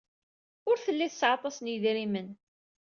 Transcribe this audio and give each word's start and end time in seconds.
Ur 0.69 0.77
telli 0.85 1.07
tesɛa 1.11 1.33
aṭas 1.37 1.55
n 1.59 1.71
yedrimen. 1.71 2.29